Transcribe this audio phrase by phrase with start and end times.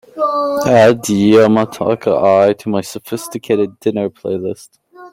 [0.83, 1.03] add
[1.33, 4.69] Yamataka Eye to my sophisticated dinner playlist